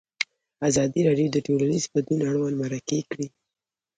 ازادي 0.69 1.01
راډیو 1.07 1.27
د 1.31 1.37
ټولنیز 1.47 1.83
بدلون 1.93 2.21
اړوند 2.31 2.55
مرکې 2.63 2.99
کړي. 3.11 3.27